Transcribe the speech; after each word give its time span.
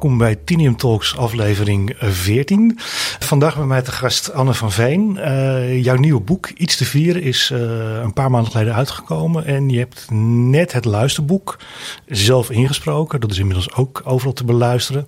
Welkom 0.00 0.18
bij 0.18 0.36
Tinium 0.36 0.76
Talks 0.76 1.16
aflevering 1.16 1.94
14. 1.98 2.78
Vandaag 3.18 3.56
bij 3.56 3.64
mij 3.64 3.82
te 3.82 3.92
gast 3.92 4.32
Anne 4.32 4.54
van 4.54 4.72
Veen. 4.72 5.16
Uh, 5.16 5.82
jouw 5.82 5.96
nieuwe 5.96 6.20
boek 6.20 6.48
Iets 6.48 6.76
te 6.76 6.84
vieren 6.84 7.22
is 7.22 7.50
uh, 7.52 7.60
een 8.02 8.12
paar 8.12 8.30
maanden 8.30 8.50
geleden 8.50 8.74
uitgekomen. 8.74 9.44
En 9.44 9.68
je 9.68 9.78
hebt 9.78 10.10
net 10.10 10.72
het 10.72 10.84
luisterboek 10.84 11.58
zelf 12.06 12.50
ingesproken. 12.50 13.20
Dat 13.20 13.30
is 13.30 13.38
inmiddels 13.38 13.74
ook 13.74 14.02
overal 14.04 14.32
te 14.32 14.44
beluisteren. 14.44 15.06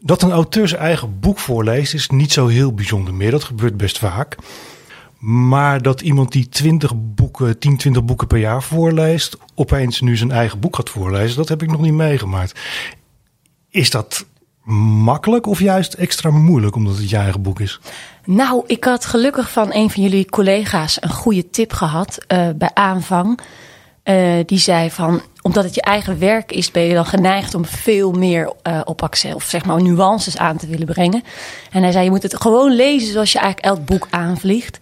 Dat 0.00 0.22
een 0.22 0.32
auteur 0.32 0.68
zijn 0.68 0.80
eigen 0.80 1.20
boek 1.20 1.38
voorleest 1.38 1.94
is 1.94 2.08
niet 2.08 2.32
zo 2.32 2.46
heel 2.46 2.74
bijzonder 2.74 3.14
meer. 3.14 3.30
Dat 3.30 3.44
gebeurt 3.44 3.76
best 3.76 3.98
vaak. 3.98 4.36
Maar 5.18 5.82
dat 5.82 6.00
iemand 6.00 6.32
die 6.32 6.48
20 6.48 6.92
boeken, 6.96 7.58
10, 7.58 7.76
20 7.76 8.04
boeken 8.04 8.26
per 8.26 8.38
jaar 8.38 8.62
voorleest, 8.62 9.38
opeens 9.54 10.00
nu 10.00 10.16
zijn 10.16 10.30
eigen 10.30 10.60
boek 10.60 10.76
gaat 10.76 10.90
voorlezen, 10.90 11.36
dat 11.36 11.48
heb 11.48 11.62
ik 11.62 11.70
nog 11.70 11.80
niet 11.80 11.92
meegemaakt. 11.92 12.60
Is 13.72 13.90
dat 13.90 14.24
makkelijk 15.04 15.46
of 15.46 15.60
juist 15.60 15.94
extra 15.94 16.30
moeilijk 16.30 16.76
omdat 16.76 16.96
het 16.96 17.10
je 17.10 17.16
eigen 17.16 17.42
boek 17.42 17.60
is? 17.60 17.80
Nou, 18.24 18.64
ik 18.66 18.84
had 18.84 19.04
gelukkig 19.04 19.50
van 19.50 19.74
een 19.74 19.90
van 19.90 20.02
jullie 20.02 20.30
collega's 20.30 21.02
een 21.02 21.10
goede 21.10 21.50
tip 21.50 21.72
gehad 21.72 22.18
uh, 22.28 22.48
bij 22.56 22.70
aanvang. 22.74 23.40
Uh, 24.04 24.38
die 24.46 24.58
zei 24.58 24.90
van, 24.90 25.22
omdat 25.42 25.64
het 25.64 25.74
je 25.74 25.80
eigen 25.80 26.18
werk 26.18 26.52
is, 26.52 26.70
ben 26.70 26.82
je 26.82 26.94
dan 26.94 27.06
geneigd 27.06 27.54
om 27.54 27.64
veel 27.64 28.12
meer 28.12 28.52
uh, 28.62 28.80
op 28.84 29.02
Excel, 29.02 29.34
of 29.34 29.44
zeg 29.44 29.64
maar 29.64 29.82
nuances 29.82 30.36
aan 30.36 30.56
te 30.56 30.66
willen 30.66 30.86
brengen. 30.86 31.22
En 31.70 31.82
hij 31.82 31.92
zei, 31.92 32.04
je 32.04 32.10
moet 32.10 32.22
het 32.22 32.40
gewoon 32.40 32.72
lezen 32.72 33.12
zoals 33.12 33.32
je 33.32 33.38
eigenlijk 33.38 33.76
elk 33.76 33.86
boek 33.86 34.06
aanvliegt. 34.10 34.78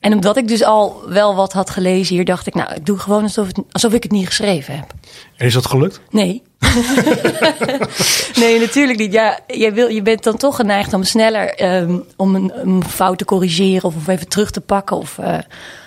En 0.00 0.12
omdat 0.12 0.36
ik 0.36 0.48
dus 0.48 0.64
al 0.64 1.02
wel 1.08 1.34
wat 1.34 1.52
had 1.52 1.70
gelezen 1.70 2.14
hier, 2.14 2.24
dacht 2.24 2.46
ik, 2.46 2.54
nou, 2.54 2.74
ik 2.74 2.86
doe 2.86 2.98
gewoon 2.98 3.22
alsof, 3.22 3.46
het, 3.46 3.58
alsof 3.70 3.92
ik 3.92 4.02
het 4.02 4.12
niet 4.12 4.26
geschreven 4.26 4.76
heb. 4.76 4.94
En 5.36 5.46
is 5.46 5.54
dat 5.54 5.66
gelukt? 5.66 6.00
Nee. 6.10 6.42
nee, 8.42 8.58
natuurlijk 8.58 8.98
niet. 8.98 9.12
Ja, 9.12 9.38
je, 9.46 9.72
wil, 9.72 9.88
je 9.88 10.02
bent 10.02 10.22
dan 10.22 10.36
toch 10.36 10.56
geneigd 10.56 10.92
om 10.92 11.02
sneller 11.02 11.74
um, 11.82 12.04
om 12.16 12.34
een, 12.34 12.52
een, 12.54 12.84
fout 12.84 13.18
te 13.18 13.24
corrigeren 13.24 13.84
of, 13.84 13.96
of 13.96 14.08
even 14.08 14.28
terug 14.28 14.50
te 14.50 14.60
pakken 14.60 14.96
of 14.96 15.18
uh, 15.18 15.38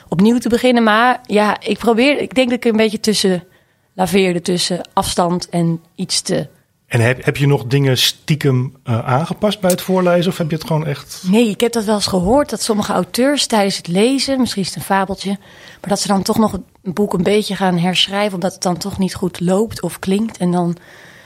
opnieuw 0.07 0.37
te 0.37 0.49
beginnen. 0.49 0.83
Maar 0.83 1.19
ja, 1.25 1.59
ik 1.59 1.77
probeer, 1.77 2.19
ik 2.19 2.35
denk 2.35 2.49
dat 2.49 2.57
ik 2.57 2.71
een 2.71 2.77
beetje 2.77 2.99
tussen 2.99 3.43
laveerde 3.93 4.41
tussen 4.41 4.81
afstand 4.93 5.49
en 5.49 5.81
iets 5.95 6.21
te 6.21 6.47
en 6.91 6.99
heb, 6.99 7.25
heb 7.25 7.37
je 7.37 7.47
nog 7.47 7.65
dingen 7.65 7.97
stiekem 7.97 8.75
uh, 8.83 9.07
aangepast 9.07 9.59
bij 9.59 9.71
het 9.71 9.81
voorlezen? 9.81 10.31
Of 10.31 10.37
heb 10.37 10.49
je 10.49 10.55
het 10.55 10.65
gewoon 10.67 10.85
echt. 10.85 11.23
Nee, 11.27 11.49
ik 11.49 11.59
heb 11.59 11.71
dat 11.71 11.83
wel 11.83 11.95
eens 11.95 12.07
gehoord 12.07 12.49
dat 12.49 12.61
sommige 12.61 12.93
auteurs 12.93 13.45
tijdens 13.45 13.77
het 13.77 13.87
lezen, 13.87 14.39
misschien 14.39 14.61
is 14.61 14.67
het 14.67 14.77
een 14.77 14.83
fabeltje, 14.83 15.29
maar 15.81 15.89
dat 15.89 15.99
ze 15.99 16.07
dan 16.07 16.21
toch 16.21 16.37
nog 16.37 16.53
een 16.53 16.93
boek 16.93 17.13
een 17.13 17.23
beetje 17.23 17.55
gaan 17.55 17.77
herschrijven, 17.77 18.33
omdat 18.33 18.53
het 18.53 18.61
dan 18.61 18.77
toch 18.77 18.97
niet 18.97 19.15
goed 19.15 19.39
loopt 19.39 19.81
of 19.81 19.99
klinkt. 19.99 20.37
En 20.37 20.51
dan. 20.51 20.77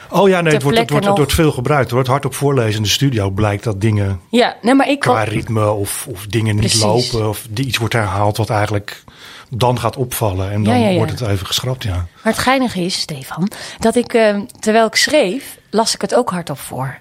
Oh 0.09 0.30
ja, 0.30 0.42
nee, 0.42 0.53
het 0.53 0.64
wordt, 0.64 0.78
het, 0.78 0.89
wordt, 0.89 1.06
het 1.06 1.17
wordt 1.17 1.34
veel 1.34 1.52
gebruikt. 1.52 1.88
Er 1.88 1.94
wordt 1.94 2.09
hardop 2.09 2.34
voorlezen 2.34 2.75
in 2.75 2.84
de 2.84 2.89
studio. 2.89 3.30
Blijkt 3.30 3.64
dat 3.64 3.81
dingen 3.81 4.20
ja, 4.30 4.56
nee, 4.62 4.73
maar 4.73 4.89
ik 4.89 5.00
qua 5.00 5.23
ritme 5.23 5.72
of, 5.72 6.08
of 6.09 6.25
dingen 6.28 6.56
niet 6.56 6.75
lopen. 6.75 7.30
Of 7.30 7.47
iets 7.56 7.78
wordt 7.78 7.94
herhaald 7.94 8.38
wat 8.38 8.50
eigenlijk 8.50 9.03
dan 9.50 9.80
gaat 9.80 9.97
opvallen. 9.97 10.52
En 10.52 10.64
dan 10.64 10.73
ja, 10.73 10.80
ja, 10.80 10.89
ja. 10.89 10.97
wordt 10.97 11.20
het 11.20 11.30
even 11.30 11.45
geschrapt, 11.45 11.84
ja. 11.84 11.94
Maar 11.95 12.34
het 12.34 12.38
geinige 12.38 12.81
is, 12.81 13.00
Stefan, 13.00 13.52
dat 13.80 13.95
ik, 13.95 14.14
uh, 14.14 14.39
terwijl 14.59 14.86
ik 14.86 14.95
schreef, 14.95 15.58
las 15.70 15.94
ik 15.94 16.02
het 16.02 16.16
ook 16.16 16.30
hardop 16.30 16.59
voor. 16.59 17.00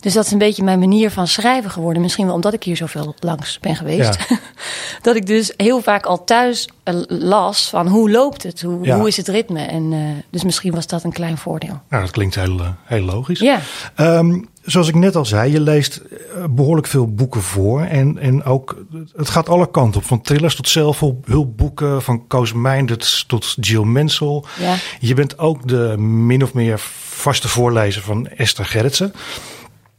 Dus 0.00 0.12
dat 0.12 0.24
is 0.24 0.32
een 0.32 0.38
beetje 0.38 0.62
mijn 0.62 0.78
manier 0.78 1.10
van 1.10 1.26
schrijven 1.26 1.70
geworden. 1.70 2.02
Misschien 2.02 2.26
wel 2.26 2.34
omdat 2.34 2.52
ik 2.52 2.62
hier 2.62 2.76
zoveel 2.76 3.14
langs 3.18 3.58
ben 3.58 3.76
geweest. 3.76 4.18
Ja. 4.28 4.38
dat 5.02 5.16
ik 5.16 5.26
dus 5.26 5.52
heel 5.56 5.82
vaak 5.82 6.06
al 6.06 6.24
thuis 6.24 6.68
eh, 6.82 6.94
las 7.08 7.68
van 7.68 7.86
hoe 7.86 8.10
loopt 8.10 8.42
het? 8.42 8.62
Hoe, 8.62 8.84
ja. 8.84 8.98
hoe 8.98 9.08
is 9.08 9.16
het 9.16 9.28
ritme? 9.28 9.60
En 9.60 9.92
uh, 9.92 9.98
dus 10.30 10.44
misschien 10.44 10.74
was 10.74 10.86
dat 10.86 11.04
een 11.04 11.12
klein 11.12 11.38
voordeel. 11.38 11.80
Ja, 11.90 12.00
dat 12.00 12.10
klinkt 12.10 12.34
heel, 12.34 12.60
heel 12.84 13.04
logisch. 13.04 13.40
Ja. 13.40 13.60
Um, 13.96 14.48
zoals 14.62 14.88
ik 14.88 14.94
net 14.94 15.16
al 15.16 15.24
zei, 15.24 15.52
je 15.52 15.60
leest 15.60 16.02
behoorlijk 16.50 16.86
veel 16.86 17.14
boeken 17.14 17.42
voor. 17.42 17.82
En, 17.82 18.18
en 18.18 18.44
ook, 18.44 18.84
het 19.16 19.28
gaat 19.28 19.48
alle 19.48 19.70
kanten 19.70 20.00
op. 20.00 20.06
Van 20.06 20.20
thrillers 20.20 20.54
tot 20.54 20.68
zelfhulpboeken, 20.68 22.02
van 22.02 22.26
Koos 22.26 22.52
Meindert 22.52 23.24
tot 23.26 23.56
Jill 23.60 23.84
Mensel. 23.84 24.46
Ja. 24.58 24.74
Je 25.00 25.14
bent 25.14 25.38
ook 25.38 25.68
de 25.68 25.94
min 25.98 26.42
of 26.42 26.54
meer 26.54 26.78
vaste 26.98 27.48
voorlezer 27.48 28.02
van 28.02 28.28
Esther 28.28 28.64
Gerritsen. 28.64 29.12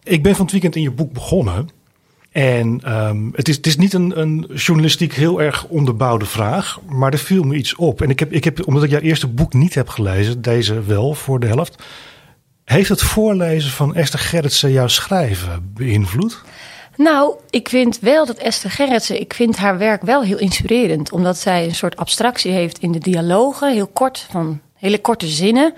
Ik 0.04 0.24
ben 0.24 0.36
van 0.36 0.44
het 0.44 0.52
weekend 0.52 0.76
in 0.76 0.82
je 0.82 0.92
boek 0.92 1.14
begonnen. 1.14 1.70
En 2.32 2.94
um, 2.94 3.32
het, 3.36 3.48
is, 3.48 3.56
het 3.56 3.68
is 3.68 3.78
niet 3.78 3.94
een, 3.94 4.20
een 4.20 4.50
journalistiek 4.56 5.14
heel 5.14 5.42
erg 5.42 5.66
onderbouwde 5.66 6.26
vraag, 6.26 6.80
maar 6.90 7.12
er 7.12 7.20
viel 7.20 7.44
me 7.44 7.56
iets 7.56 7.76
op. 7.76 8.02
En 8.02 8.10
ik 8.10 8.20
heb, 8.20 8.32
ik 8.32 8.44
heb, 8.44 8.68
omdat 8.68 8.84
ik 8.84 8.90
jouw 8.90 9.00
eerste 9.00 9.28
boek 9.28 9.54
niet 9.54 9.76
heb 9.76 9.90
gelezen, 9.90 10.42
deze 10.42 10.84
wel 10.84 11.14
voor 11.14 11.40
de 11.40 11.48
helft. 11.48 11.84
Heeft 12.64 12.90
het 12.90 13.02
voorlezen 13.02 13.72
van 13.72 13.96
Esther 13.96 14.20
Gerritsen 14.20 14.72
jouw 14.72 14.88
schrijven 14.88 15.72
beïnvloed? 15.74 16.42
Nou, 16.96 17.36
ik 17.50 17.70
vind 17.70 18.00
wel 18.00 18.26
dat 18.26 18.38
Esther 18.38 18.72
Gerritsen, 18.72 19.20
ik 19.20 19.34
vind 19.34 19.58
haar 19.58 19.78
werk 19.78 20.02
wel 20.02 20.24
heel 20.24 20.38
inspirerend. 20.38 21.12
Omdat 21.12 21.38
zij 21.38 21.66
een 21.66 21.76
soort 21.76 21.98
abstractie 21.98 22.52
heeft 22.52 22.78
in 22.78 22.92
de 22.92 23.00
dialogen, 23.00 23.74
heel 23.74 23.88
kort, 23.88 24.28
van 24.32 24.62
hele 24.76 25.00
korte 25.00 25.28
zinnen. 25.28 25.74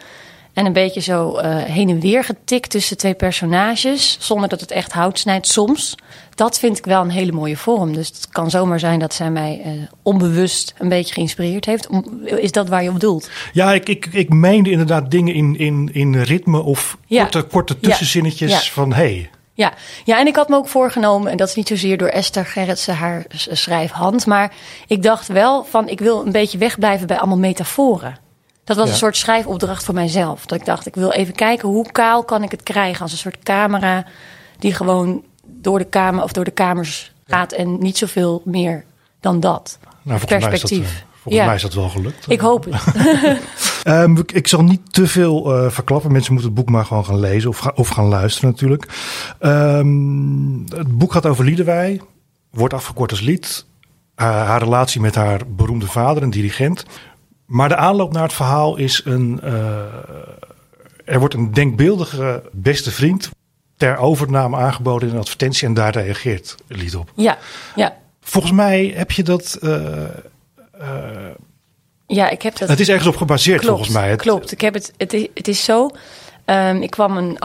En 0.53 0.65
een 0.65 0.73
beetje 0.73 1.01
zo 1.01 1.39
uh, 1.39 1.57
heen 1.57 1.89
en 1.89 1.99
weer 1.99 2.23
getikt 2.23 2.69
tussen 2.69 2.97
twee 2.97 3.13
personages, 3.13 4.17
zonder 4.19 4.49
dat 4.49 4.59
het 4.59 4.71
echt 4.71 4.91
hout 4.91 5.19
snijdt 5.19 5.47
soms. 5.47 5.95
Dat 6.35 6.59
vind 6.59 6.77
ik 6.77 6.85
wel 6.85 7.01
een 7.01 7.09
hele 7.09 7.31
mooie 7.31 7.57
vorm. 7.57 7.93
Dus 7.93 8.07
het 8.07 8.27
kan 8.29 8.49
zomaar 8.49 8.79
zijn 8.79 8.99
dat 8.99 9.13
zij 9.13 9.31
mij 9.31 9.61
uh, 9.65 9.71
onbewust 10.01 10.73
een 10.77 10.89
beetje 10.89 11.13
geïnspireerd 11.13 11.65
heeft. 11.65 11.87
Is 12.25 12.51
dat 12.51 12.69
waar 12.69 12.83
je 12.83 12.89
op 12.89 12.99
doelt? 12.99 13.29
Ja, 13.53 13.73
ik, 13.73 13.89
ik, 13.89 14.05
ik 14.11 14.29
meende 14.29 14.69
inderdaad 14.69 15.11
dingen 15.11 15.33
in, 15.33 15.57
in, 15.57 15.89
in 15.93 16.21
ritme 16.21 16.61
of 16.61 16.97
ja. 17.05 17.21
korte, 17.21 17.41
korte 17.41 17.79
tussenzinnetjes 17.79 18.51
ja. 18.51 18.57
Ja. 18.57 18.63
van 18.63 18.93
hey. 18.93 19.29
Ja. 19.53 19.73
ja, 20.03 20.19
en 20.19 20.27
ik 20.27 20.35
had 20.35 20.49
me 20.49 20.55
ook 20.55 20.67
voorgenomen, 20.67 21.31
en 21.31 21.37
dat 21.37 21.47
is 21.47 21.55
niet 21.55 21.67
zozeer 21.67 21.97
door 21.97 22.07
Esther 22.07 22.45
Gerritsen 22.45 22.95
haar 22.95 23.25
schrijfhand, 23.29 24.25
maar 24.25 24.53
ik 24.87 25.03
dacht 25.03 25.27
wel 25.27 25.63
van 25.63 25.89
ik 25.89 25.99
wil 25.99 26.25
een 26.25 26.31
beetje 26.31 26.57
wegblijven 26.57 27.07
bij 27.07 27.17
allemaal 27.17 27.37
metaforen. 27.37 28.17
Dat 28.63 28.77
was 28.77 28.85
ja. 28.85 28.91
een 28.91 28.97
soort 28.97 29.17
schrijfopdracht 29.17 29.83
voor 29.83 29.93
mijzelf. 29.93 30.45
Dat 30.45 30.59
ik 30.59 30.65
dacht, 30.65 30.85
ik 30.85 30.95
wil 30.95 31.11
even 31.11 31.35
kijken 31.35 31.69
hoe 31.69 31.91
kaal 31.91 32.23
kan 32.23 32.43
ik 32.43 32.51
het 32.51 32.63
krijgen 32.63 33.01
als 33.01 33.11
een 33.11 33.17
soort 33.17 33.43
camera 33.43 34.05
die 34.59 34.73
gewoon 34.73 35.23
door 35.45 35.79
de 35.79 35.85
kamer 35.85 36.23
of 36.23 36.31
door 36.31 36.43
de 36.43 36.51
kamers 36.51 37.11
gaat 37.27 37.51
en 37.51 37.79
niet 37.79 37.97
zoveel 37.97 38.41
meer 38.45 38.85
dan 39.19 39.39
dat. 39.39 39.79
Nou, 40.01 40.25
Perspectief. 40.25 40.79
Uh, 40.79 41.01
volgens 41.11 41.35
ja. 41.35 41.45
mij 41.45 41.55
is 41.55 41.61
dat 41.61 41.73
wel 41.73 41.89
gelukt. 41.89 42.25
Ik 42.27 42.39
hoop 42.39 42.67
het. 42.69 42.83
um, 44.03 44.23
ik 44.33 44.47
zal 44.47 44.63
niet 44.63 44.93
te 44.93 45.07
veel 45.07 45.65
uh, 45.65 45.71
verklappen. 45.71 46.11
Mensen 46.11 46.33
moeten 46.33 46.51
het 46.51 46.59
boek 46.59 46.69
maar 46.69 46.85
gewoon 46.85 47.05
gaan 47.05 47.19
lezen 47.19 47.49
of, 47.49 47.57
ga, 47.57 47.71
of 47.75 47.87
gaan 47.87 48.05
luisteren 48.05 48.49
natuurlijk. 48.49 48.85
Um, 49.39 50.65
het 50.69 50.97
boek 50.97 51.11
gaat 51.11 51.25
over 51.25 51.45
Liedewij. 51.45 52.01
Wordt 52.51 52.73
afgekort 52.73 53.11
als 53.11 53.21
Lied. 53.21 53.65
Uh, 54.15 54.25
haar 54.25 54.59
relatie 54.61 55.01
met 55.01 55.15
haar 55.15 55.41
beroemde 55.47 55.87
vader, 55.87 56.23
een 56.23 56.29
dirigent. 56.29 56.85
Maar 57.53 57.69
de 57.69 57.75
aanloop 57.75 58.13
naar 58.13 58.23
het 58.23 58.33
verhaal 58.33 58.77
is 58.77 59.01
een. 59.05 59.39
Uh, 59.43 59.51
er 61.05 61.19
wordt 61.19 61.33
een 61.33 61.53
denkbeeldige 61.53 62.43
beste 62.51 62.91
vriend 62.91 63.29
ter 63.77 63.97
overname 63.97 64.57
aangeboden 64.57 65.07
in 65.07 65.13
een 65.13 65.19
advertentie 65.19 65.67
en 65.67 65.73
daar 65.73 65.93
reageert 65.93 66.55
Lied 66.67 66.95
op. 66.95 67.11
Ja, 67.15 67.37
ja. 67.75 67.95
Volgens 68.21 68.53
mij 68.53 68.93
heb 68.95 69.11
je 69.11 69.23
dat. 69.23 69.57
Uh, 69.61 69.71
uh, 70.81 70.87
ja, 72.07 72.29
ik 72.29 72.41
heb 72.41 72.57
dat. 72.57 72.69
Het 72.69 72.79
is 72.79 72.89
ergens 72.89 73.07
op 73.07 73.15
gebaseerd 73.15 73.59
klopt, 73.59 73.75
volgens 73.75 73.95
mij. 73.95 74.09
Het, 74.09 74.21
klopt. 74.21 74.51
Ik 74.51 74.61
heb 74.61 74.73
het. 74.73 74.93
Het 74.97 75.13
is, 75.13 75.27
het 75.33 75.47
is 75.47 75.63
zo. 75.63 75.89
Um, 76.45 76.81
ik 76.81 76.89
kwam 76.89 77.17
een 77.17 77.37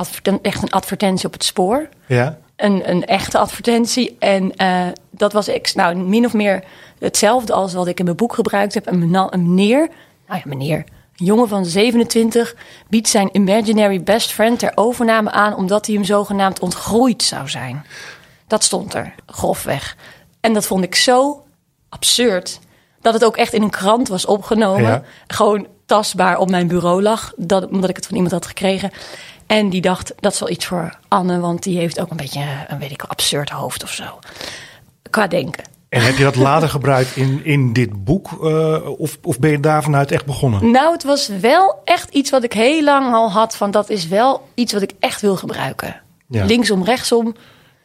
echt 0.43 0.62
een 0.62 0.71
advertentie 0.71 1.27
op 1.27 1.33
het 1.33 1.44
spoor. 1.44 1.88
Ja. 2.06 2.38
Een, 2.59 2.91
een 2.91 3.07
echte 3.07 3.39
advertentie. 3.39 4.17
En 4.19 4.53
uh, 4.63 4.87
dat 5.11 5.33
was 5.33 5.49
ik, 5.49 5.75
nou, 5.75 5.97
min 5.97 6.25
of 6.25 6.33
meer 6.33 6.65
hetzelfde 6.99 7.53
als 7.53 7.73
wat 7.73 7.87
ik 7.87 7.99
in 7.99 8.05
mijn 8.05 8.17
boek 8.17 8.35
gebruikt 8.35 8.75
heb. 8.75 8.87
Een, 8.87 9.15
een 9.15 9.55
meneer, 9.55 9.89
nou 10.27 10.41
ja, 10.41 10.43
meneer, 10.45 10.85
een 11.17 11.27
jongen 11.27 11.49
van 11.49 11.65
27 11.65 12.55
biedt 12.89 13.09
zijn 13.09 13.29
imaginary 13.33 14.03
best 14.03 14.33
friend 14.33 14.59
ter 14.59 14.73
overname 14.75 15.31
aan 15.31 15.55
omdat 15.57 15.87
hij 15.87 15.95
hem 15.95 16.05
zogenaamd 16.05 16.61
ontgroeid 16.61 17.23
zou 17.23 17.49
zijn. 17.49 17.85
Dat 18.47 18.65
stond 18.65 18.95
er, 18.95 19.15
grofweg. 19.27 19.97
En 20.41 20.53
dat 20.53 20.67
vond 20.67 20.85
ik 20.85 20.95
zo 20.95 21.45
absurd 21.89 22.61
dat 23.01 23.15
het 23.15 23.25
ook 23.25 23.37
echt 23.37 23.53
in 23.53 23.63
een 23.63 23.71
krant 23.71 24.09
was 24.09 24.27
opgenomen. 24.27 24.83
Ja. 24.83 25.03
Gewoon 25.27 25.67
tastbaar 25.87 26.39
op 26.39 26.51
mijn 26.51 26.69
bureau 26.69 27.03
lag, 27.03 27.33
dat, 27.37 27.69
omdat 27.69 27.91
ik 27.91 27.97
het 27.97 28.07
van 28.07 28.15
iemand 28.15 28.33
had 28.33 28.47
gekregen. 28.47 28.91
En 29.49 29.69
die 29.69 29.81
dacht, 29.81 30.12
dat 30.21 30.33
is 30.33 30.41
wel 30.41 30.50
iets 30.50 30.67
voor 30.67 30.99
Anne, 31.09 31.41
want 31.41 31.62
die 31.62 31.79
heeft 31.79 32.00
ook 32.00 32.11
een 32.11 32.17
beetje 32.17 32.45
een 32.69 32.79
weet 32.79 32.91
ik, 32.91 33.03
absurd 33.03 33.50
hoofd 33.50 33.83
of 33.83 33.91
zo. 33.91 34.05
Qua 35.11 35.27
denken. 35.27 35.65
En 35.89 36.03
heb 36.03 36.17
je 36.17 36.25
dat 36.25 36.37
later 36.37 36.69
gebruikt 36.69 37.17
in, 37.17 37.45
in 37.45 37.73
dit 37.73 38.05
boek? 38.05 38.31
Uh, 38.43 39.00
of, 39.00 39.19
of 39.23 39.39
ben 39.39 39.50
je 39.50 39.61
daar 39.61 39.83
vanuit 39.83 40.11
echt 40.11 40.27
begonnen? 40.27 40.71
Nou, 40.71 40.93
het 40.93 41.05
was 41.05 41.29
wel 41.29 41.81
echt 41.85 42.15
iets 42.15 42.31
wat 42.31 42.45
ik 42.45 42.53
heel 42.53 42.85
lang 42.85 43.15
al 43.15 43.31
had. 43.31 43.56
Van 43.56 43.71
dat 43.71 43.91
is 43.91 44.09
wel 44.09 44.49
iets 44.55 44.73
wat 44.73 44.83
ik 44.83 44.93
echt 45.00 45.21
wil 45.21 45.37
gebruiken. 45.37 46.00
Ja. 46.29 46.45
Linksom, 46.45 46.85
rechtsom. 46.85 47.35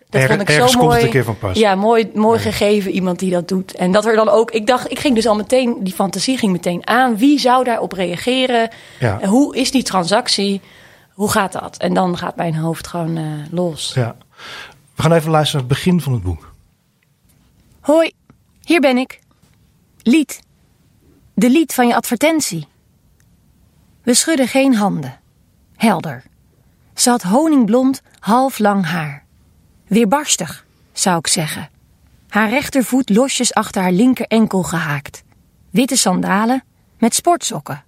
Dat 0.10 0.22
er, 0.22 0.28
vond 0.28 0.42
ik 0.42 0.50
zo 0.50 0.82
mooi. 0.82 1.04
Een 1.04 1.10
keer 1.10 1.24
van 1.24 1.38
pas. 1.38 1.58
Ja, 1.58 1.76
mooi, 1.76 2.12
mooi 2.14 2.38
ja. 2.38 2.44
gegeven 2.44 2.92
iemand 2.92 3.20
die 3.20 3.32
dat 3.32 3.48
doet. 3.48 3.76
En 3.76 3.92
dat 3.92 4.06
er 4.06 4.16
dan 4.16 4.30
ook, 4.30 4.52
ik 4.52 4.68
dacht, 4.68 4.92
ik 4.92 5.00
ging 5.00 5.16
dus 5.16 5.28
al 5.28 5.36
meteen, 5.36 5.78
die 5.80 5.94
fantasie 5.94 6.38
ging 6.38 6.52
meteen 6.52 6.88
aan. 6.88 7.18
Wie 7.18 7.40
zou 7.40 7.64
daarop 7.64 7.92
reageren? 7.92 8.70
Ja. 9.00 9.20
En 9.22 9.30
hoe 9.30 9.56
is 9.56 9.72
die 9.72 9.84
transactie? 9.84 10.62
Hoe 11.14 11.32
gaat 11.32 11.52
dat? 11.52 11.78
En 11.78 11.94
dan 11.94 12.18
gaat 12.18 12.36
mijn 12.36 12.56
hoofd 12.56 12.88
gewoon 12.88 13.18
eh, 13.18 13.52
los. 13.52 13.92
Ja. 13.94 14.16
We 14.96 15.02
gaan 15.02 15.14
even 15.14 15.32
luisteren 15.32 15.62
naar 15.62 15.70
het 15.70 15.84
begin 15.84 16.02
van 16.02 16.14
het 16.14 16.24
boek. 16.24 16.54
Hoi, 17.80 18.12
hier 18.62 18.80
ben 18.80 18.98
ik. 18.98 19.20
Lied. 20.02 20.40
De 21.34 21.50
lied 21.50 21.74
van 21.74 21.88
je 21.88 21.96
advertentie. 21.96 22.68
We 24.04 24.14
schudden 24.14 24.48
geen 24.48 24.76
handen. 24.76 25.20
Helder. 25.76 26.24
Ze 26.94 27.10
had 27.10 27.22
honingblond, 27.24 28.02
half 28.20 28.60
lang 28.60 28.86
haar. 28.86 29.26
Weerbarstig, 29.88 30.66
zou 30.92 31.18
ik 31.18 31.28
zeggen. 31.28 31.70
Haar 32.28 32.50
rechtervoet 32.50 33.10
losjes 33.10 33.54
achter 33.54 33.82
haar 33.82 33.92
linker 33.92 34.28
enkel 34.28 34.64
gehaakt. 34.64 35.24
Witte 35.70 35.96
sandalen 35.96 36.64
met 36.98 37.16
sportsokken. 37.16 37.84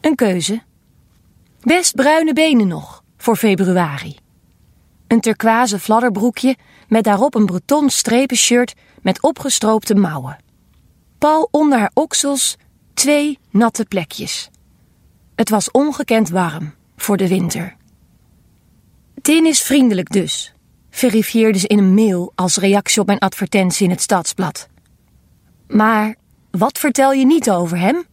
Een 0.00 0.14
keuze. 0.14 0.62
Best 1.60 1.94
bruine 1.94 2.32
benen 2.32 2.68
nog, 2.68 3.04
voor 3.16 3.36
februari. 3.36 4.16
Een 5.06 5.20
turquoise 5.20 5.78
fladderbroekje 5.78 6.56
met 6.88 7.04
daarop 7.04 7.34
een 7.34 7.46
breton 7.46 7.90
streepenshirt 7.90 8.74
met 9.02 9.22
opgestroopte 9.22 9.94
mouwen. 9.94 10.38
Pal 11.18 11.48
onder 11.50 11.78
haar 11.78 11.90
oksels 11.94 12.56
twee 12.94 13.38
natte 13.50 13.84
plekjes. 13.84 14.50
Het 15.34 15.48
was 15.48 15.70
ongekend 15.70 16.28
warm 16.28 16.74
voor 16.96 17.16
de 17.16 17.28
winter. 17.28 17.76
Tin 19.22 19.46
is 19.46 19.62
vriendelijk 19.62 20.10
dus, 20.10 20.54
verifieerde 20.90 21.58
ze 21.58 21.66
in 21.66 21.78
een 21.78 21.94
mail 21.94 22.32
als 22.34 22.56
reactie 22.56 23.00
op 23.00 23.06
mijn 23.06 23.18
advertentie 23.18 23.84
in 23.84 23.90
het 23.90 24.00
stadsblad. 24.00 24.68
Maar 25.66 26.14
wat 26.50 26.78
vertel 26.78 27.12
je 27.12 27.26
niet 27.26 27.50
over 27.50 27.78
hem? 27.78 28.04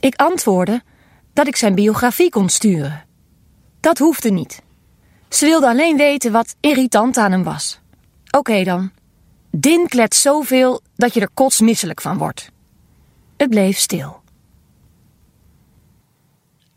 Ik 0.00 0.14
antwoordde 0.14 0.82
dat 1.34 1.46
ik 1.46 1.56
zijn 1.56 1.74
biografie 1.74 2.30
kon 2.30 2.48
sturen. 2.48 3.04
Dat 3.80 3.98
hoefde 3.98 4.30
niet. 4.30 4.62
Ze 5.28 5.46
wilde 5.46 5.68
alleen 5.68 5.96
weten 5.96 6.32
wat 6.32 6.56
irritant 6.60 7.16
aan 7.16 7.32
hem 7.32 7.42
was. 7.42 7.80
Oké 8.30 8.64
dan. 8.64 8.90
Din 9.50 9.88
klet 9.88 10.14
zoveel 10.14 10.80
dat 10.96 11.14
je 11.14 11.20
er 11.20 11.30
kotsmisselijk 11.34 12.00
van 12.00 12.18
wordt. 12.18 12.50
Het 13.36 13.50
bleef 13.50 13.78
stil. 13.78 14.22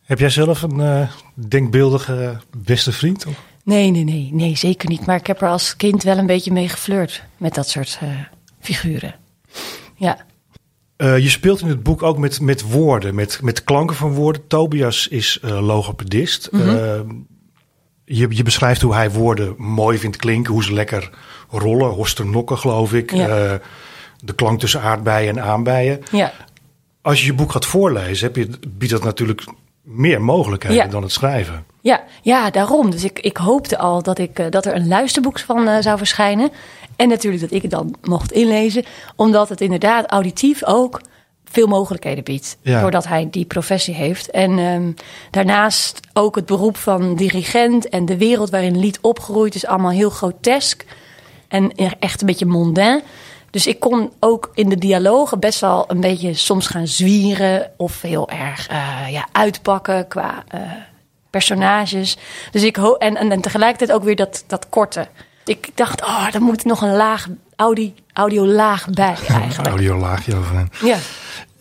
Heb 0.04 0.19
jij 0.19 0.30
zelf 0.30 0.62
een 0.62 0.80
uh, 0.80 1.12
denkbeeldige 1.33 2.39
beste 2.57 2.92
vriend? 2.92 3.25
Of? 3.25 3.44
Nee, 3.63 3.92
nee, 3.92 4.04
nee, 4.04 4.30
nee, 4.33 4.56
zeker 4.56 4.89
niet. 4.89 5.06
Maar 5.06 5.15
ik 5.15 5.27
heb 5.27 5.42
er 5.42 5.48
als 5.48 5.75
kind 5.75 6.04
wel 6.04 6.18
een 6.18 6.25
beetje 6.25 6.51
mee 6.51 6.69
geflirt 6.69 7.24
met 7.38 7.54
dat 7.56 7.69
soort 7.69 8.00
uh, 8.04 8.09
figuren. 8.59 9.15
Ja. 9.95 10.25
Uh, 10.97 11.17
je 11.17 11.29
speelt 11.29 11.61
in 11.61 11.67
het 11.67 11.83
boek 11.83 12.03
ook 12.03 12.17
met, 12.17 12.41
met 12.41 12.71
woorden, 12.71 13.15
met, 13.15 13.39
met 13.41 13.63
klanken 13.63 13.95
van 13.95 14.11
woorden. 14.11 14.47
Tobias 14.47 15.07
is 15.07 15.39
logopedist. 15.41 16.49
Mm 16.51 16.61
-hmm. 16.61 17.27
je, 18.05 18.27
je 18.29 18.44
beschrijft 18.44 18.81
hoe 18.81 18.94
hij 18.94 19.11
woorden 19.11 19.55
mooi 19.57 19.97
vindt 19.97 20.17
klinken, 20.17 20.53
hoe 20.53 20.63
ze 20.63 20.73
lekker 20.73 21.09
rollen, 21.49 21.89
hosternokken 21.89 22.57
geloof 22.57 22.94
ik. 22.94 23.11
Ja. 23.11 23.59
de 24.19 24.33
klank 24.35 24.59
tussen 24.59 24.81
aardbeien 24.81 25.38
en 25.38 25.44
aanbeien. 25.44 26.03
Ja. 26.11 26.33
Als 27.01 27.19
je 27.19 27.25
je 27.25 27.33
boek 27.33 27.51
gaat 27.51 27.65
voorlezen, 27.65 28.27
heb 28.27 28.35
je, 28.35 28.49
biedt 28.67 28.91
dat 28.91 29.03
natuurlijk 29.03 29.44
meer 29.81 30.21
mogelijkheden 30.21 30.83
ja. 30.83 30.88
dan 30.88 31.01
het 31.01 31.11
schrijven. 31.11 31.65
Ja, 31.81 32.03
ja 32.21 32.49
daarom. 32.49 32.91
Dus 32.91 33.03
ik, 33.03 33.19
ik 33.19 33.38
hoopte 33.38 33.77
al 33.77 34.03
dat, 34.03 34.19
ik, 34.19 34.51
dat 34.51 34.65
er 34.65 34.75
een 34.75 34.88
luisterboek 34.88 35.39
van 35.39 35.67
uh, 35.67 35.77
zou 35.79 35.97
verschijnen. 35.97 36.51
En 36.97 37.07
natuurlijk 37.07 37.41
dat 37.41 37.51
ik 37.51 37.61
het 37.61 37.71
dan 37.71 37.95
mocht 38.01 38.31
inlezen. 38.31 38.85
Omdat 39.15 39.49
het 39.49 39.61
inderdaad 39.61 40.11
auditief 40.11 40.63
ook 40.63 41.01
veel 41.45 41.67
mogelijkheden 41.67 42.23
biedt. 42.23 42.57
Ja. 42.61 42.81
Doordat 42.81 43.07
hij 43.07 43.27
die 43.31 43.45
professie 43.45 43.94
heeft. 43.94 44.29
En 44.29 44.59
um, 44.59 44.94
daarnaast 45.31 45.99
ook 46.13 46.35
het 46.35 46.45
beroep 46.45 46.77
van 46.77 47.15
dirigent 47.15 47.89
en 47.89 48.05
de 48.05 48.17
wereld 48.17 48.49
waarin 48.49 48.79
lied 48.79 48.99
opgroeit 49.01 49.55
is 49.55 49.65
allemaal 49.65 49.91
heel 49.91 50.09
grotesk. 50.09 50.85
En 51.47 51.71
echt 51.99 52.21
een 52.21 52.27
beetje 52.27 52.45
mondain. 52.45 53.01
Dus 53.51 53.67
ik 53.67 53.79
kon 53.79 54.11
ook 54.19 54.51
in 54.53 54.69
de 54.69 54.77
dialogen 54.77 55.39
best 55.39 55.59
wel 55.59 55.85
een 55.88 55.99
beetje 55.99 56.33
soms 56.33 56.67
gaan 56.67 56.88
zwieren 56.88 57.71
of 57.77 58.01
heel 58.01 58.29
erg 58.29 58.71
uh, 58.71 59.11
ja, 59.11 59.27
uitpakken 59.31 60.07
qua 60.07 60.44
uh, 60.55 60.61
personages. 61.29 62.17
Dus 62.51 62.63
ik 62.63 62.77
en, 62.77 63.15
en, 63.15 63.31
en 63.31 63.41
tegelijkertijd 63.41 63.91
ook 63.91 64.03
weer 64.03 64.15
dat, 64.15 64.44
dat 64.47 64.69
korte. 64.69 65.07
Ik 65.47 65.69
dacht, 65.75 66.01
oh, 66.01 66.31
dan 66.31 66.41
moet 66.41 66.65
nog 66.65 66.81
een 66.81 66.95
laag, 66.95 67.27
audi, 67.55 67.94
audiolaag 68.13 68.89
bij 68.89 69.15
eigenlijk. 69.27 69.67
audiolaagje 69.67 70.35
overheen. 70.35 70.69
Ja. 70.83 70.97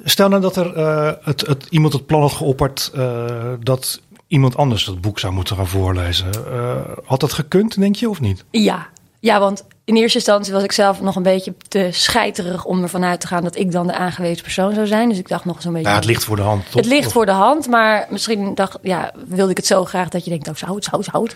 Stel 0.05 0.29
nou 0.29 0.43
dat 0.43 0.57
er 0.57 0.77
uh, 0.77 1.13
het, 1.23 1.47
het, 1.47 1.67
iemand 1.71 1.93
het 1.93 2.07
plan 2.07 2.21
had 2.21 2.33
geopperd 2.33 2.93
dat 3.61 4.01
iemand 4.27 4.57
anders 4.57 4.85
dat 4.85 5.01
boek 5.01 5.19
zou 5.19 5.33
moeten 5.33 5.57
gaan 5.57 5.67
voorlezen. 5.67 6.27
had 7.05 7.21
dat 7.21 7.33
gekund, 7.33 7.79
denk 7.79 7.97
je, 7.97 8.09
of 8.09 8.21
niet? 8.21 8.45
Ja, 8.51 8.89
ja, 9.27 9.41
want 9.41 9.65
in 9.85 9.97
eerste 9.97 10.19
instantie 10.19 10.53
was 10.53 10.63
ik 10.63 10.73
zelf 10.73 11.01
nog 11.01 11.17
een 11.17 11.23
beetje 11.23 11.55
te 11.69 11.89
scheiterig 11.91 12.65
om 12.65 12.83
ervan 12.83 13.05
uit 13.05 13.21
te 13.21 13.27
gaan 13.27 13.43
dat 13.43 13.57
ik 13.57 13.73
dan 13.73 13.87
de 13.87 13.95
aangewezen 13.95 14.43
persoon 14.43 14.75
zou 14.75 14.87
zijn. 14.87 15.09
Dus 15.09 15.19
ik 15.19 15.29
dacht 15.29 15.45
nog 15.45 15.63
zo'n 15.63 15.73
beetje. 15.73 15.89
Ja, 15.89 15.95
het 15.95 16.05
ligt 16.05 16.25
voor 16.25 16.37
de 16.37 16.43
hand. 16.43 16.65
Toch? 16.65 16.75
Het 16.75 16.87
ligt 16.87 17.13
voor 17.13 17.27
de 17.27 17.33
hand, 17.33 17.69
maar 17.69 18.07
misschien 18.11 18.55
dacht, 18.55 18.79
ja, 18.83 19.13
wilde 19.27 19.51
ik 19.51 19.57
het 19.57 19.67
zo 19.67 19.85
graag 19.85 20.09
dat 20.09 20.25
je 20.25 20.31
denkt, 20.31 20.49
oh, 20.49 20.55
zout, 20.55 20.85
zout, 20.85 21.05
zout. 21.05 21.35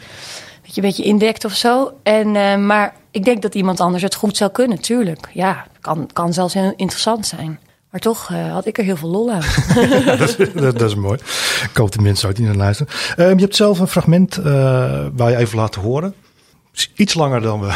Dat 0.71 0.79
je 0.79 0.85
een 0.85 0.95
beetje 0.95 1.11
indekt 1.11 1.45
of 1.45 1.55
zo. 1.55 1.93
En, 2.03 2.35
uh, 2.35 2.57
maar 2.57 2.95
ik 3.11 3.25
denk 3.25 3.43
dat 3.43 3.55
iemand 3.55 3.81
anders 3.81 4.03
het 4.03 4.15
goed 4.15 4.37
zou 4.37 4.51
kunnen, 4.51 4.81
tuurlijk. 4.81 5.29
Ja, 5.33 5.67
kan, 5.81 6.11
kan 6.13 6.33
zelfs 6.33 6.55
heel 6.55 6.73
interessant 6.77 7.27
zijn. 7.27 7.61
Maar 7.91 8.01
toch 8.01 8.29
uh, 8.33 8.53
had 8.53 8.67
ik 8.67 8.79
er 8.79 8.85
heel 8.85 8.97
veel 8.97 9.09
lol 9.09 9.31
aan. 9.31 9.43
ja, 9.91 10.17
dat, 10.17 10.39
is, 10.39 10.53
dat, 10.53 10.79
dat, 10.79 10.89
is 10.89 10.95
mooi. 10.95 11.19
Ik 11.71 11.77
hoop 11.77 11.93
de 11.93 12.01
mensen 12.01 12.27
uit 12.27 12.37
die 12.37 12.47
naar 12.47 12.55
luisteren. 12.55 12.93
Uh, 13.17 13.31
je 13.35 13.41
hebt 13.41 13.57
zelf 13.57 13.79
een 13.79 13.89
fragment 13.89 14.39
uh, 14.39 14.45
waar 15.13 15.31
je 15.31 15.37
even 15.37 15.59
laten 15.59 15.81
horen. 15.81 16.15
Iets 16.95 17.15
langer 17.15 17.41
dan 17.41 17.61
we 17.61 17.67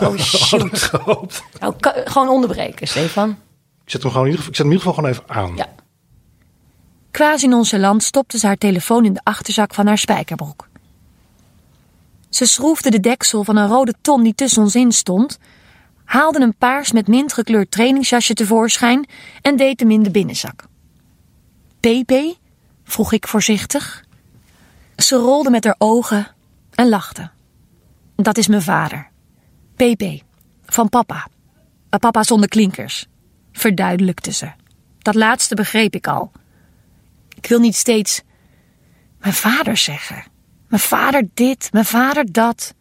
oh, 0.00 0.18
hadden 0.50 0.76
gehoopt. 0.76 1.42
Nou, 1.60 1.74
gewoon 2.04 2.28
onderbreken, 2.28 2.88
Stefan. 2.88 3.30
Ik 3.84 3.90
zet 3.90 4.02
hem 4.02 4.10
gewoon 4.10 4.26
in 4.26 4.32
ieder 4.32 4.44
geval, 4.44 4.48
ik 4.48 4.56
zet 4.56 4.66
hem 4.66 4.66
in 4.66 4.72
ieder 4.72 4.88
geval 4.88 4.92
gewoon 4.94 5.10
even 5.10 5.24
aan. 5.26 5.56
Ja. 5.56 5.68
Quasi 7.10 7.46
nonchalant 7.46 8.02
stopte 8.02 8.38
ze 8.38 8.46
haar 8.46 8.58
telefoon 8.58 9.04
in 9.04 9.12
de 9.12 9.20
achterzak 9.22 9.74
van 9.74 9.86
haar 9.86 9.98
spijkerbroek. 9.98 10.70
Ze 12.32 12.46
schroefde 12.46 12.90
de 12.90 13.00
deksel 13.00 13.44
van 13.44 13.56
een 13.56 13.68
rode 13.68 13.94
ton 14.00 14.22
die 14.22 14.34
tussen 14.34 14.62
ons 14.62 14.74
in 14.74 14.92
stond, 14.92 15.38
haalde 16.04 16.40
een 16.40 16.56
paars 16.56 16.92
met 16.92 17.08
mint 17.08 17.32
gekleurd 17.32 17.70
trainingsjasje 17.70 18.34
tevoorschijn 18.34 19.08
en 19.42 19.56
deed 19.56 19.80
hem 19.80 19.90
in 19.90 20.02
de 20.02 20.10
binnenzak. 20.10 20.64
Pepe? 21.80 22.36
vroeg 22.84 23.12
ik 23.12 23.28
voorzichtig. 23.28 24.04
Ze 24.96 25.16
rolde 25.16 25.50
met 25.50 25.64
haar 25.64 25.74
ogen 25.78 26.26
en 26.74 26.88
lachte. 26.88 27.30
Dat 28.16 28.38
is 28.38 28.46
mijn 28.46 28.62
vader. 28.62 29.10
PP. 29.74 30.22
Van 30.66 30.88
papa. 30.88 31.28
Papa 31.88 32.22
zonder 32.22 32.48
klinkers. 32.48 33.06
Verduidelijkte 33.52 34.32
ze. 34.32 34.52
Dat 34.98 35.14
laatste 35.14 35.54
begreep 35.54 35.94
ik 35.94 36.06
al. 36.06 36.32
Ik 37.34 37.46
wil 37.46 37.58
niet 37.58 37.76
steeds 37.76 38.22
mijn 39.18 39.34
vader 39.34 39.76
zeggen. 39.76 40.31
Mijn 40.72 40.84
vader 40.84 41.28
dit, 41.34 41.68
mijn 41.72 41.84
vader 41.84 42.32
dat. 42.32 42.74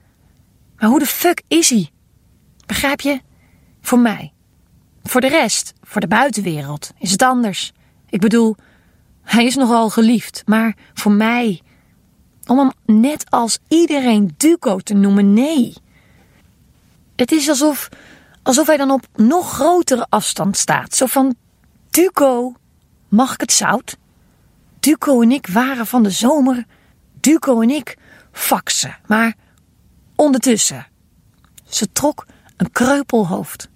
Maar 0.77 0.89
hoe 0.89 0.99
de 0.99 1.05
fuck 1.05 1.41
is 1.47 1.69
hij? 1.69 1.89
Begrijp 2.65 3.01
je? 3.01 3.21
Voor 3.81 3.99
mij. 3.99 4.33
Voor 5.03 5.21
de 5.21 5.27
rest, 5.27 5.73
voor 5.83 6.01
de 6.01 6.07
buitenwereld, 6.07 6.91
is 6.99 7.11
het 7.11 7.21
anders. 7.21 7.71
Ik 8.09 8.19
bedoel, 8.19 8.55
hij 9.21 9.45
is 9.45 9.55
nogal 9.55 9.89
geliefd, 9.89 10.43
maar 10.45 10.75
voor 10.93 11.11
mij 11.11 11.61
om 12.45 12.57
hem 12.57 12.71
net 12.85 13.29
als 13.29 13.59
iedereen 13.67 14.33
Duco 14.37 14.77
te 14.77 14.93
noemen, 14.93 15.33
nee. 15.33 15.73
Het 17.15 17.31
is 17.31 17.49
alsof, 17.49 17.89
alsof 18.43 18.67
hij 18.67 18.77
dan 18.77 18.91
op 18.91 19.07
nog 19.15 19.53
grotere 19.53 20.05
afstand 20.09 20.57
staat. 20.57 20.95
Zo 20.95 21.05
van, 21.05 21.35
Duco, 21.89 22.53
mag 23.07 23.33
ik 23.33 23.41
het 23.41 23.51
zout? 23.51 23.97
Duco 24.79 25.21
en 25.21 25.31
ik 25.31 25.47
waren 25.47 25.87
van 25.87 26.03
de 26.03 26.09
zomer, 26.09 26.65
Duco 27.21 27.61
en 27.61 27.69
ik 27.69 27.97
faxen, 28.31 28.97
maar 29.07 29.35
ondertussen. 30.15 30.87
Ze 31.69 31.91
trok 31.91 32.25
een 32.57 32.71
kreupelhoofd. 32.71 33.69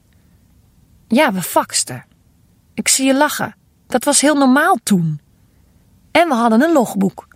Ja, 1.08 1.34
we 1.34 1.42
faxten. 1.42 2.06
Ik 2.74 2.88
zie 2.88 3.06
je 3.06 3.16
lachen. 3.16 3.56
Dat 3.88 4.04
was 4.04 4.22
heel 4.22 4.36
normaal 4.36 4.78
toen. 4.84 5.20
En 6.12 6.28
we 6.28 6.34
hadden 6.34 6.62
een 6.62 6.74
logboek. 6.74 7.28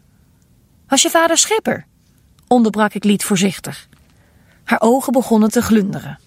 Was 0.87 1.01
je 1.01 1.09
vader 1.09 1.37
schipper? 1.37 1.87
onderbrak 2.47 2.93
ik 2.93 3.03
Lied 3.03 3.23
voorzichtig. 3.23 3.87
Haar 4.63 4.81
ogen 4.81 5.13
begonnen 5.13 5.49
te 5.49 5.61
glunderen. 5.61 6.19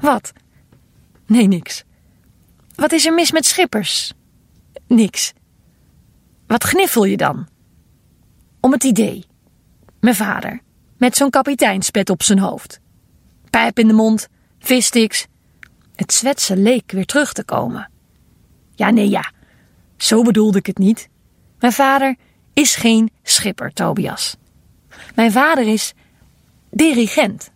Wat? 0.00 0.32
Nee, 1.26 1.46
niks. 1.46 1.84
Wat 2.74 2.92
is 2.92 3.06
er 3.06 3.14
mis 3.14 3.32
met 3.32 3.46
schippers? 3.46 4.12
Niks. 4.86 5.32
Wat 6.46 6.64
gniffel 6.64 7.04
je 7.04 7.16
dan? 7.16 7.48
Om 8.64 8.72
het 8.72 8.84
idee. 8.84 9.24
Mijn 10.00 10.14
vader, 10.14 10.60
met 10.96 11.16
zo'n 11.16 11.30
kapiteinspet 11.30 12.10
op 12.10 12.22
zijn 12.22 12.38
hoofd. 12.38 12.80
Pijp 13.50 13.78
in 13.78 13.86
de 13.86 13.92
mond, 13.92 14.28
vissticks. 14.58 15.26
Het 15.94 16.12
zwetsen 16.12 16.62
leek 16.62 16.92
weer 16.92 17.04
terug 17.04 17.32
te 17.32 17.44
komen. 17.44 17.90
Ja, 18.74 18.90
nee, 18.90 19.08
ja. 19.08 19.32
Zo 19.96 20.22
bedoelde 20.22 20.58
ik 20.58 20.66
het 20.66 20.78
niet. 20.78 21.08
Mijn 21.58 21.72
vader 21.72 22.16
is 22.52 22.76
geen 22.76 23.10
schipper, 23.22 23.72
Tobias. 23.72 24.36
Mijn 25.14 25.32
vader 25.32 25.66
is 25.66 25.94
dirigent. 26.70 27.50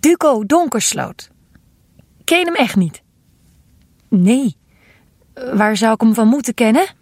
Duco 0.00 0.44
Donkersloot. 0.44 1.30
Ken 2.24 2.46
hem 2.46 2.54
echt 2.54 2.76
niet? 2.76 3.02
Nee. 4.08 4.56
Waar 5.34 5.76
zou 5.76 5.94
ik 5.94 6.00
hem 6.00 6.14
van 6.14 6.28
moeten 6.28 6.54
kennen? 6.54 7.00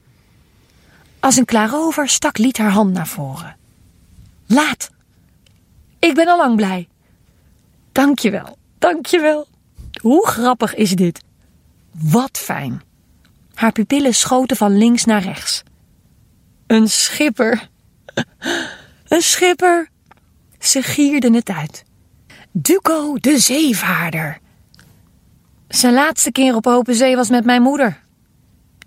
Als 1.21 1.37
een 1.37 1.45
klarover 1.45 2.09
stak 2.09 2.39
Liet 2.39 2.59
haar 2.59 2.71
hand 2.71 2.93
naar 2.93 3.07
voren. 3.07 3.57
Laat. 4.47 4.91
Ik 5.99 6.15
ben 6.15 6.29
al 6.29 6.37
lang 6.37 6.57
blij. 6.57 6.89
Dankjewel, 7.93 8.57
dankjewel. 8.79 9.47
Hoe 10.01 10.27
grappig 10.27 10.75
is 10.75 10.91
dit? 10.91 11.23
Wat 11.91 12.39
fijn. 12.39 12.83
Haar 13.55 13.73
pupillen 13.73 14.15
schoten 14.15 14.57
van 14.57 14.79
links 14.79 15.05
naar 15.05 15.23
rechts. 15.23 15.63
Een 16.67 16.89
schipper. 16.89 17.69
Een 19.09 19.23
schipper. 19.23 19.89
Ze 20.59 20.83
gierden 20.83 21.35
het 21.35 21.49
uit. 21.49 21.85
Duco 22.53 23.19
de 23.19 23.39
zeevaarder. 23.39 24.39
Zijn 25.69 25.95
laatste 25.95 26.33
keer 26.33 26.55
op 26.55 26.67
open 26.67 26.95
zee 26.95 27.17
was 27.17 27.31
met 27.31 27.45
mijn 27.45 27.63
moeder. 27.63 28.03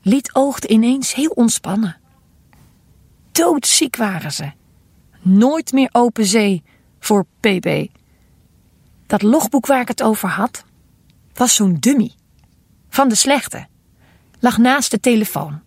Liet 0.02 0.36
oogde 0.36 0.68
ineens 0.68 1.14
heel 1.14 1.30
ontspannen. 1.30 1.98
Doodziek 3.34 3.96
waren 3.96 4.32
ze. 4.32 4.52
Nooit 5.22 5.72
meer 5.72 5.90
open 5.92 6.26
zee 6.26 6.64
voor 7.00 7.26
PB. 7.40 7.86
Dat 9.08 9.22
logboek 9.22 9.66
waar 9.66 9.82
ik 9.82 9.88
het 9.88 10.04
over 10.04 10.30
had, 10.30 10.64
was 11.34 11.56
zo'n 11.56 11.78
dummy. 11.80 12.12
Van 12.90 13.10
de 13.10 13.16
slechte. 13.16 13.68
Lag 14.40 14.58
naast 14.58 14.92
de 14.92 15.00
telefoon. 15.00 15.62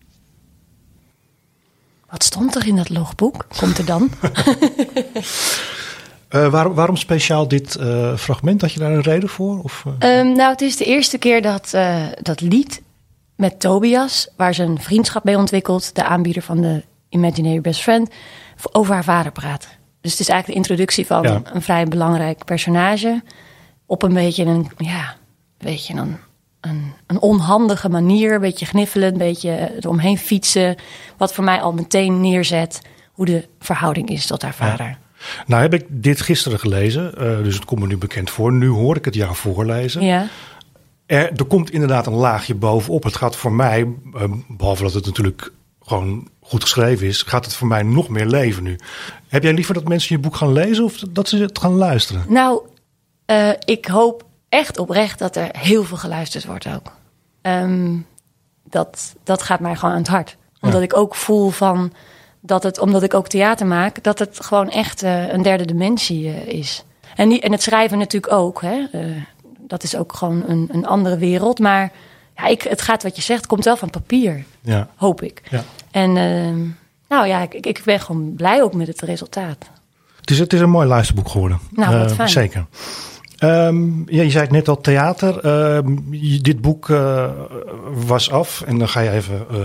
Wat 2.11 2.25
stond 2.25 2.55
er 2.55 2.67
in 2.67 2.77
dat 2.77 2.89
logboek? 2.89 3.47
Komt 3.59 3.79
er 3.79 3.85
dan? 3.85 4.11
Uh, 6.31 6.51
waarom, 6.51 6.75
waarom 6.75 6.97
speciaal 6.97 7.49
dit 7.49 7.77
uh, 7.81 8.17
fragment? 8.17 8.61
Had 8.61 8.73
je 8.73 8.79
daar 8.79 8.93
een 8.93 9.01
reden 9.01 9.29
voor? 9.29 9.63
Of, 9.63 9.85
uh... 9.87 10.19
um, 10.19 10.33
nou, 10.33 10.51
het 10.51 10.61
is 10.61 10.77
de 10.77 10.85
eerste 10.85 11.19
keer 11.19 11.43
dat 11.43 11.71
dat 12.23 12.41
lied 12.41 12.83
met 13.37 13.61
Tobias, 13.61 14.29
waar 14.37 14.55
ze 14.55 14.63
een 14.63 14.81
vriendschap 14.81 15.25
mee 15.25 15.37
ontwikkelt, 15.37 15.95
de 15.95 16.05
aanbieder 16.05 16.43
van 16.43 16.61
de 16.61 16.85
Imaginary 17.17 17.61
Best 17.61 17.81
Friend, 17.81 18.11
over 18.73 18.95
haar 18.95 19.05
vader 19.05 19.33
praat. 19.33 19.69
Dus 20.01 20.11
het 20.11 20.21
is 20.21 20.29
eigenlijk 20.29 20.47
de 20.47 20.69
introductie 20.69 21.07
van 21.07 21.23
ja. 21.23 21.41
een 21.53 21.63
vrij 21.63 21.85
belangrijk 21.85 22.45
personage. 22.45 23.23
Op 23.87 24.03
een 24.03 24.15
beetje 24.15 24.45
een, 24.45 24.71
ja, 24.77 25.17
beetje 25.59 25.95
een, 25.95 26.17
een, 26.61 26.93
een 27.07 27.21
onhandige 27.21 27.89
manier. 27.89 28.35
Een 28.35 28.41
beetje 28.41 28.67
gniffelen, 28.67 29.13
een 29.13 29.19
beetje 29.19 29.73
eromheen 29.81 30.19
fietsen. 30.19 30.77
Wat 31.17 31.33
voor 31.33 31.45
mij 31.45 31.61
al 31.61 31.73
meteen 31.73 32.21
neerzet 32.21 32.81
hoe 33.13 33.27
de 33.27 33.49
verhouding 33.59 34.09
is 34.09 34.27
tot 34.27 34.43
haar 34.43 34.55
vader. 34.55 34.87
Ja. 34.87 34.99
Nou 35.47 35.63
heb 35.63 35.75
ik 35.75 35.85
dit 35.89 36.21
gisteren 36.21 36.59
gelezen, 36.59 37.13
uh, 37.19 37.43
dus 37.43 37.55
het 37.55 37.65
komt 37.65 37.81
me 37.81 37.87
nu 37.87 37.97
bekend 37.97 38.31
voor. 38.31 38.53
Nu 38.53 38.69
hoor 38.69 38.97
ik 38.97 39.05
het 39.05 39.15
jou 39.15 39.35
voorlezen. 39.35 40.03
Ja. 40.05 40.27
Er, 41.07 41.33
er 41.37 41.45
komt 41.45 41.71
inderdaad 41.71 42.07
een 42.07 42.13
laagje 42.13 42.55
bovenop. 42.55 43.03
Het 43.03 43.17
gaat 43.17 43.37
voor 43.37 43.53
mij, 43.53 43.95
uh, 44.15 44.23
behalve 44.49 44.83
dat 44.83 44.95
het 44.95 45.07
natuurlijk 45.07 45.53
gewoon 45.87 46.29
goed 46.41 46.63
geschreven 46.63 47.07
is, 47.07 47.23
gaat 47.23 47.45
het 47.45 47.55
voor 47.55 47.67
mij 47.67 47.83
nog 47.83 48.09
meer 48.09 48.27
leven 48.27 48.63
nu. 48.63 48.79
Heb 49.29 49.43
jij 49.43 49.53
liever 49.53 49.75
dat 49.75 49.89
mensen 49.89 50.17
je 50.17 50.23
boek 50.23 50.37
gaan 50.37 50.53
lezen 50.53 50.85
of 50.85 50.99
dat 50.99 51.29
ze 51.29 51.37
het 51.37 51.59
gaan 51.59 51.75
luisteren? 51.75 52.25
Nou, 52.29 52.63
uh, 53.27 53.51
ik 53.65 53.87
hoop 53.87 54.25
echt 54.49 54.79
oprecht 54.79 55.19
dat 55.19 55.37
er 55.37 55.49
heel 55.59 55.85
veel 55.85 55.97
geluisterd 55.97 56.45
wordt 56.45 56.67
ook. 56.67 56.93
Um, 57.43 58.07
dat, 58.65 59.15
dat 59.25 59.43
gaat 59.43 59.61
mij 59.61 59.77
gewoon 59.77 59.95
aan 59.95 60.01
het 60.01 60.09
hart. 60.09 60.37
Omdat 60.61 60.79
ja. 60.79 60.85
ik 60.85 60.97
ook 60.97 61.15
voel 61.15 61.51
van 61.51 61.93
dat 62.41 62.63
het, 62.63 62.79
omdat 62.79 63.03
ik 63.03 63.15
ook 63.15 63.29
theater 63.29 63.67
maak, 63.67 64.03
dat 64.03 64.19
het 64.19 64.45
gewoon 64.45 64.71
echt 64.71 65.03
uh, 65.03 65.33
een 65.33 65.43
derde 65.43 65.65
dimensie 65.65 66.25
uh, 66.25 66.47
is. 66.47 66.85
En, 67.17 67.29
die, 67.29 67.41
en 67.41 67.53
het 67.53 67.63
schrijven 67.63 67.99
natuurlijk 67.99 68.33
ook. 68.33 68.63
Hè? 68.63 68.87
Dat 69.59 69.83
is 69.83 69.97
ook 69.97 70.13
gewoon 70.13 70.45
een, 70.47 70.69
een 70.73 70.87
andere 70.87 71.19
wereld. 71.19 71.59
Maar 71.59 71.93
ja, 72.37 72.47
ik, 72.47 72.63
het 72.63 72.83
gaat 72.83 73.03
wat 73.03 73.17
je 73.17 73.23
zegt, 73.23 73.47
komt 73.47 73.65
wel 73.65 73.77
van 73.77 73.91
papier. 73.91 74.45
Ja. 74.61 74.89
Hoop 74.97 75.23
ik. 75.23 75.43
Ja. 75.51 75.65
En 75.91 76.17
ehm, 76.17 76.59
nou 77.09 77.27
ja, 77.27 77.43
ik, 77.43 77.55
ik 77.67 77.83
ben 77.85 78.01
gewoon 78.01 78.35
blij 78.35 78.63
ook 78.63 78.75
met 78.75 78.87
het 78.87 79.01
resultaat. 79.01 79.71
Het 80.21 80.31
is, 80.31 80.39
het 80.39 80.53
is 80.53 80.61
een 80.61 80.71
mooi 80.71 80.89
luisterboek 80.89 81.29
geworden. 81.29 81.59
Nou, 81.71 81.99
wat 81.99 82.13
fijn. 82.15 82.29
Zeker. 82.29 82.67
Um, 83.39 84.05
ja, 84.07 84.23
je 84.23 84.31
zei 84.31 84.43
het 84.45 84.53
net 84.53 84.69
al, 84.69 84.81
theater. 84.81 85.45
Uh, 85.45 85.79
dit 86.41 86.61
boek 86.61 86.89
uh, 86.89 87.31
was 88.07 88.31
af 88.31 88.63
en 88.63 88.79
dan 88.79 88.89
ga 88.89 89.01
je 89.01 89.11
even, 89.11 89.47
uh, 89.53 89.59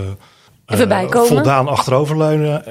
even 0.66 0.88
bijkomen. 0.88 1.28
voldaan 1.28 1.68
achteroverleunen. 1.68 2.62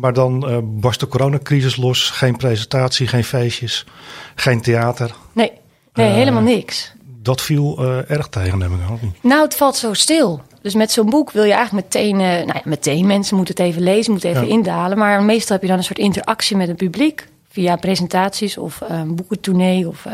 maar 0.00 0.12
dan 0.12 0.62
barst 0.80 1.00
de 1.00 1.08
coronacrisis 1.08 1.76
los. 1.76 2.10
Geen 2.10 2.36
presentatie, 2.36 3.06
geen 3.06 3.24
feestjes, 3.24 3.86
geen 4.34 4.60
theater. 4.60 5.14
Nee, 5.32 5.52
nee 5.92 6.12
helemaal 6.12 6.42
niks. 6.42 6.92
Dat 7.24 7.40
viel 7.40 7.84
erg 8.08 8.28
tegen, 8.28 8.60
heb 8.60 8.70
ik 8.70 8.90
ook 8.90 9.02
niet. 9.02 9.22
Nou, 9.22 9.42
het 9.42 9.54
valt 9.54 9.76
zo 9.76 9.92
stil. 9.92 10.42
Dus 10.62 10.74
met 10.74 10.92
zo'n 10.92 11.10
boek 11.10 11.30
wil 11.30 11.44
je 11.44 11.52
eigenlijk 11.52 11.86
meteen, 11.86 12.16
nou 12.16 12.46
ja, 12.46 12.60
meteen 12.64 13.06
mensen 13.06 13.36
moeten 13.36 13.54
het 13.54 13.64
even 13.64 13.82
lezen, 13.82 14.12
moeten 14.12 14.30
even 14.30 14.46
ja. 14.46 14.52
indalen. 14.52 14.98
Maar 14.98 15.22
meestal 15.22 15.52
heb 15.52 15.62
je 15.62 15.68
dan 15.68 15.78
een 15.78 15.84
soort 15.84 15.98
interactie 15.98 16.56
met 16.56 16.68
het 16.68 16.76
publiek 16.76 17.26
via 17.54 17.76
presentaties 17.76 18.58
of 18.58 18.80
uh, 18.90 19.02
boekentournee. 19.02 19.88
Of, 19.88 20.04
uh, 20.04 20.12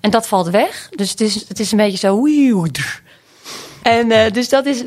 en 0.00 0.10
dat 0.10 0.28
valt 0.28 0.48
weg. 0.48 0.88
Dus 0.90 1.10
het 1.10 1.20
is, 1.20 1.48
het 1.48 1.60
is 1.60 1.72
een 1.72 1.78
beetje 1.78 1.98
zo. 1.98 2.24
En 3.82 4.10
uh, 4.10 4.30
dus 4.32 4.48
dat 4.48 4.66
is. 4.66 4.84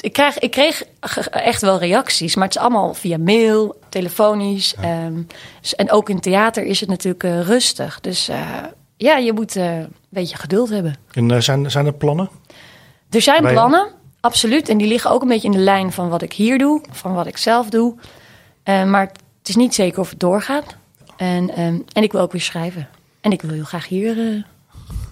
ik, 0.00 0.12
krijg, 0.12 0.38
ik 0.38 0.50
kreeg 0.50 0.84
echt 1.30 1.60
wel 1.60 1.78
reacties, 1.78 2.34
maar 2.34 2.44
het 2.44 2.56
is 2.56 2.62
allemaal 2.62 2.94
via 2.94 3.18
mail, 3.18 3.76
telefonisch. 3.88 4.74
Ja. 4.80 5.04
Um, 5.04 5.26
dus, 5.60 5.74
en 5.74 5.90
ook 5.90 6.08
in 6.08 6.20
theater 6.20 6.64
is 6.64 6.80
het 6.80 6.88
natuurlijk 6.88 7.22
rustig. 7.22 8.00
Dus 8.00 8.30
ja, 8.96 9.16
je 9.16 9.32
moet 9.32 9.54
een 9.54 9.92
beetje 10.08 10.36
geduld 10.36 10.68
hebben. 10.68 10.96
En 11.12 11.42
zijn, 11.42 11.70
zijn 11.70 11.86
er 11.86 11.94
plannen? 11.94 12.30
Er 13.10 13.22
zijn 13.22 13.42
Bij 13.42 13.52
plannen, 13.52 13.90
absoluut. 14.20 14.68
En 14.68 14.78
die 14.78 14.88
liggen 14.88 15.10
ook 15.10 15.22
een 15.22 15.28
beetje 15.28 15.48
in 15.48 15.56
de 15.56 15.62
lijn 15.62 15.92
van 15.92 16.08
wat 16.08 16.22
ik 16.22 16.32
hier 16.32 16.58
doe, 16.58 16.82
van 16.90 17.14
wat 17.14 17.26
ik 17.26 17.36
zelf 17.36 17.68
doe. 17.68 17.94
maar 18.64 19.06
het 19.38 19.48
is 19.48 19.56
niet 19.56 19.74
zeker 19.74 20.00
of 20.00 20.10
het 20.10 20.20
doorgaat. 20.20 20.76
En, 21.16 21.60
um, 21.60 21.84
en 21.92 22.02
ik 22.02 22.12
wil 22.12 22.20
ook 22.20 22.32
weer 22.32 22.40
schrijven. 22.40 22.88
En 23.20 23.32
ik 23.32 23.42
wil 23.42 23.50
heel 23.50 23.64
graag 23.64 23.88
hier 23.88 24.44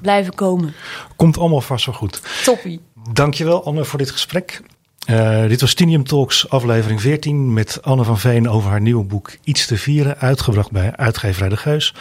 blijven 0.01 0.35
komen. 0.35 0.75
Komt 1.17 1.39
allemaal 1.39 1.61
vast 1.61 1.87
wel 1.87 1.95
goed. 1.95 2.21
Toppie. 2.45 2.81
Dankjewel 3.13 3.65
Anne 3.65 3.85
voor 3.85 3.99
dit 3.99 4.11
gesprek. 4.11 4.63
Uh, 5.11 5.47
dit 5.47 5.61
was 5.61 5.75
Tinium 5.75 6.05
Talks 6.05 6.49
aflevering 6.49 7.01
14 7.01 7.53
met 7.53 7.83
Anne 7.83 8.05
van 8.05 8.19
Veen 8.19 8.49
over 8.49 8.71
haar 8.71 8.81
nieuwe 8.81 9.05
boek 9.05 9.37
Iets 9.45 9.67
te 9.67 9.77
vieren, 9.77 10.19
uitgebracht 10.19 10.71
bij 10.71 10.97
uitgeverij 10.97 11.49
De 11.49 11.57
Geus. 11.57 11.95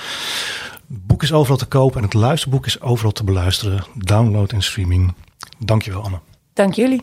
Het 0.91 1.07
boek 1.07 1.23
is 1.23 1.33
overal 1.33 1.57
te 1.57 1.65
koop 1.65 1.95
en 1.95 2.03
het 2.03 2.13
luisterboek 2.13 2.65
is 2.65 2.81
overal 2.81 3.11
te 3.11 3.23
beluisteren. 3.23 3.83
Download 3.93 4.51
en 4.51 4.61
streaming. 4.61 5.13
Dankjewel 5.57 6.03
Anne. 6.03 6.19
Dank 6.53 6.73
jullie. 6.73 7.01